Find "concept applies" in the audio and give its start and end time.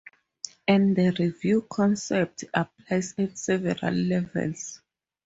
1.71-3.13